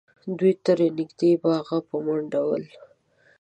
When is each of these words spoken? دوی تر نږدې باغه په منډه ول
دوی 0.37 0.53
تر 0.65 0.77
نږدې 0.97 1.31
باغه 1.43 1.77
په 1.87 1.95
منډه 2.05 2.39
ول 2.47 2.63